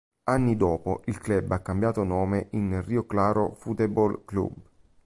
Anni 0.23 0.55
dopo, 0.57 1.03
il 1.05 1.19
club 1.19 1.51
ha 1.51 1.59
cambiato 1.59 2.03
nome 2.03 2.47
in 2.53 2.81
Rio 2.83 3.05
Claro 3.05 3.53
Futebol 3.53 4.25
Clube. 4.25 4.61